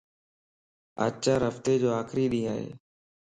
آچار 1.05 1.41
ھفتي 1.47 1.73
جو 1.81 1.89
آخري 2.01 2.25
ڏينھن 2.31 2.51
ائي 2.53 2.67